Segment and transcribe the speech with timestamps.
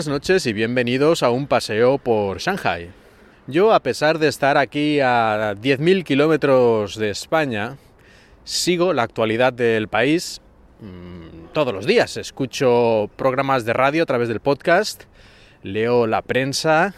[0.00, 2.90] Buenas noches y bienvenidos a un paseo por Shanghai.
[3.46, 7.76] Yo, a pesar de estar aquí a 10.000 kilómetros de España,
[8.42, 10.40] sigo la actualidad del país
[10.80, 12.16] mmm, todos los días.
[12.16, 15.02] Escucho programas de radio a través del podcast,
[15.62, 16.94] leo la prensa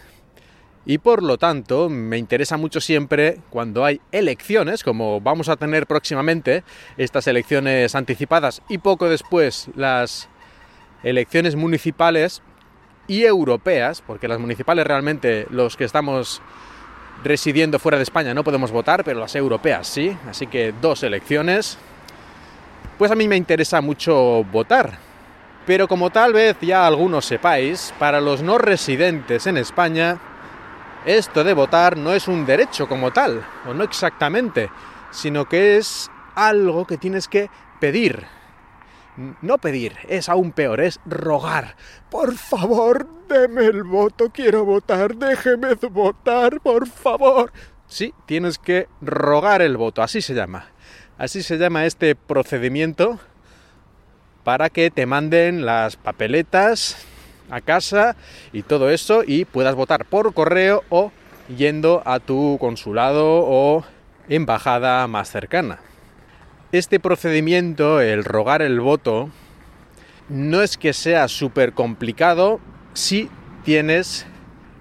[0.86, 5.88] y por lo tanto me interesa mucho siempre cuando hay elecciones, como vamos a tener
[5.88, 6.62] próximamente
[6.98, 10.28] estas elecciones anticipadas y poco después las
[11.02, 12.42] elecciones municipales
[13.06, 16.40] y europeas, porque las municipales realmente los que estamos
[17.24, 21.78] residiendo fuera de España no podemos votar, pero las europeas sí, así que dos elecciones,
[22.98, 24.98] pues a mí me interesa mucho votar.
[25.66, 30.18] Pero como tal vez ya algunos sepáis, para los no residentes en España,
[31.04, 34.70] esto de votar no es un derecho como tal, o no exactamente,
[35.10, 38.26] sino que es algo que tienes que pedir.
[39.16, 41.76] No pedir, es aún peor, es rogar.
[42.10, 47.52] Por favor, deme el voto, quiero votar, déjeme votar, por favor.
[47.86, 50.70] Sí, tienes que rogar el voto, así se llama.
[51.18, 53.20] Así se llama este procedimiento
[54.44, 56.96] para que te manden las papeletas
[57.50, 58.16] a casa
[58.52, 61.12] y todo eso y puedas votar por correo o
[61.54, 63.84] yendo a tu consulado o
[64.28, 65.80] embajada más cercana.
[66.72, 69.28] Este procedimiento, el rogar el voto,
[70.30, 72.60] no es que sea súper complicado
[72.94, 73.28] si
[73.62, 74.26] tienes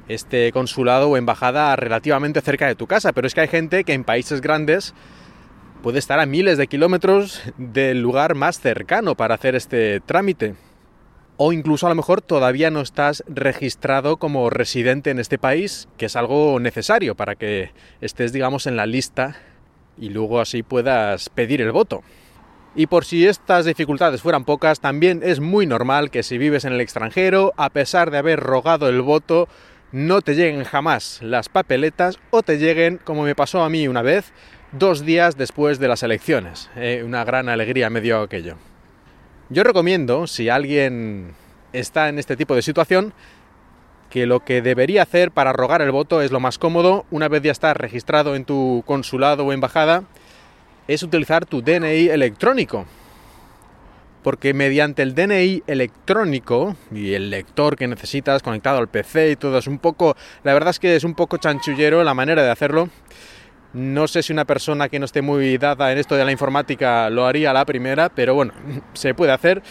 [0.07, 3.91] este consulado o embajada relativamente cerca de tu casa, pero es que hay gente que
[3.91, 4.93] en países grandes
[5.83, 10.55] puede estar a miles de kilómetros del lugar más cercano para hacer este trámite.
[11.35, 16.05] O incluso a lo mejor todavía no estás registrado como residente en este país, que
[16.05, 19.35] es algo necesario para que estés, digamos, en la lista
[19.97, 22.03] y luego así puedas pedir el voto.
[22.73, 26.73] Y por si estas dificultades fueran pocas, también es muy normal que si vives en
[26.73, 29.49] el extranjero, a pesar de haber rogado el voto,
[29.91, 34.01] no te lleguen jamás las papeletas o te lleguen, como me pasó a mí una
[34.01, 34.31] vez,
[34.71, 36.69] dos días después de las elecciones.
[36.77, 38.55] Eh, una gran alegría me dio aquello.
[39.49, 41.33] Yo recomiendo, si alguien
[41.73, 43.13] está en este tipo de situación,
[44.11, 47.41] que lo que debería hacer para rogar el voto es lo más cómodo, una vez
[47.41, 50.03] ya estás registrado en tu consulado o embajada,
[50.87, 52.85] es utilizar tu DNI electrónico.
[54.21, 59.57] Porque mediante el DNI electrónico y el lector que necesitas conectado al PC y todo
[59.57, 62.89] es un poco, la verdad es que es un poco chanchullero la manera de hacerlo.
[63.73, 67.09] No sé si una persona que no esté muy dada en esto de la informática
[67.09, 68.53] lo haría la primera, pero bueno,
[68.93, 69.63] se puede hacer.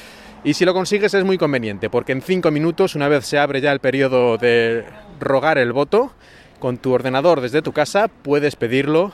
[0.42, 3.60] Y si lo consigues es muy conveniente, porque en 5 minutos, una vez se abre
[3.60, 4.86] ya el periodo de
[5.20, 6.14] rogar el voto,
[6.58, 9.12] con tu ordenador desde tu casa puedes pedirlo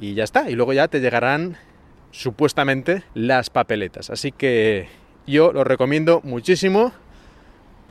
[0.00, 0.50] y ya está.
[0.50, 1.56] Y luego ya te llegarán
[2.10, 4.10] supuestamente las papeletas.
[4.10, 4.88] Así que
[5.26, 6.92] yo lo recomiendo muchísimo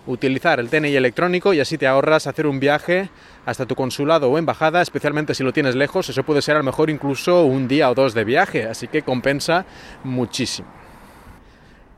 [0.06, 3.10] utilizar el DNI electrónico y así te ahorras hacer un viaje
[3.46, 6.66] hasta tu consulado o embajada, especialmente si lo tienes lejos, eso puede ser a lo
[6.66, 9.66] mejor incluso un día o dos de viaje, así que compensa
[10.04, 10.83] muchísimo.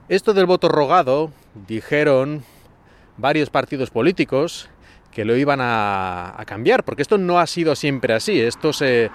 [0.08, 1.32] Esto del voto rogado,
[1.68, 2.44] dijeron
[3.18, 4.70] varios partidos políticos
[5.12, 8.40] que lo iban a, cambiar, porque esto no ha sido siempre así.
[8.40, 9.10] Esto se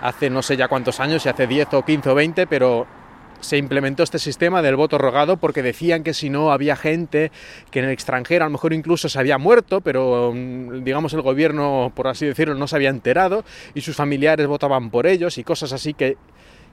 [0.00, 2.86] hace no sé ya cuántos años, si hace 10 o 15 o 20, pero
[3.40, 7.32] se implementó este sistema del voto rogado porque decían que si no había gente
[7.72, 11.22] que en el extranjero a lo mejor incluso se había muerto, pero mm, digamos el
[11.22, 13.44] gobierno, por así decirlo, no se había enterado
[13.74, 16.16] y sus familiares votaban por ellos y cosas así que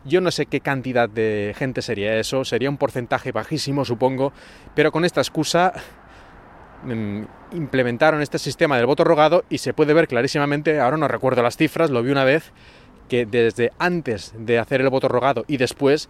[0.05, 4.31] yo no sé qué cantidad de gente sería eso, sería un porcentaje bajísimo supongo,
[4.75, 5.73] pero con esta excusa
[6.83, 11.41] mmm, implementaron este sistema del voto rogado y se puede ver clarísimamente, ahora no recuerdo
[11.41, 12.53] las cifras, lo vi una vez,
[13.09, 16.09] que desde antes de hacer el voto rogado y después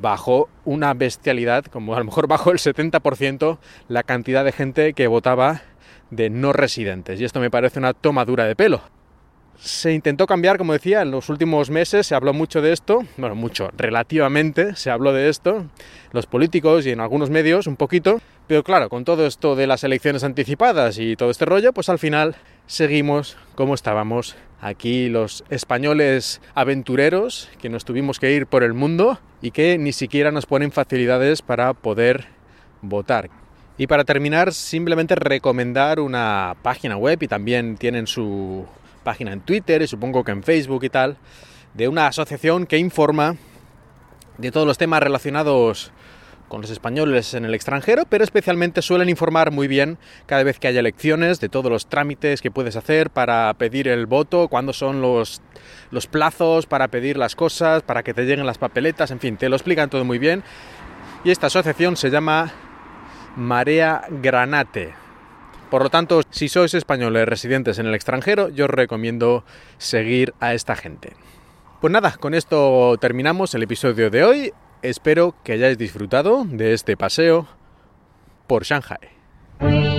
[0.00, 5.06] bajó una bestialidad, como a lo mejor bajó el 70% la cantidad de gente que
[5.06, 5.62] votaba
[6.10, 7.20] de no residentes.
[7.20, 8.82] Y esto me parece una tomadura de pelo.
[9.58, 13.34] Se intentó cambiar, como decía, en los últimos meses se habló mucho de esto, bueno,
[13.34, 15.66] mucho, relativamente se habló de esto,
[16.12, 19.84] los políticos y en algunos medios un poquito, pero claro, con todo esto de las
[19.84, 22.36] elecciones anticipadas y todo este rollo, pues al final
[22.66, 29.18] seguimos como estábamos aquí los españoles aventureros que nos tuvimos que ir por el mundo
[29.40, 32.26] y que ni siquiera nos ponen facilidades para poder
[32.82, 33.30] votar.
[33.76, 38.64] Y para terminar, simplemente recomendar una página web y también tienen su
[39.04, 41.16] página en Twitter y supongo que en Facebook y tal,
[41.74, 43.36] de una asociación que informa
[44.38, 45.92] de todos los temas relacionados
[46.48, 50.68] con los españoles en el extranjero, pero especialmente suelen informar muy bien cada vez que
[50.68, 55.00] haya elecciones de todos los trámites que puedes hacer para pedir el voto, cuándo son
[55.00, 55.40] los,
[55.90, 59.48] los plazos para pedir las cosas, para que te lleguen las papeletas, en fin, te
[59.48, 60.42] lo explican todo muy bien.
[61.24, 62.52] Y esta asociación se llama
[63.36, 65.03] Marea Granate.
[65.70, 69.44] Por lo tanto, si sois españoles residentes en el extranjero, yo os recomiendo
[69.78, 71.12] seguir a esta gente.
[71.80, 74.52] Pues nada, con esto terminamos el episodio de hoy.
[74.82, 77.48] Espero que hayáis disfrutado de este paseo
[78.46, 79.93] por Shanghai.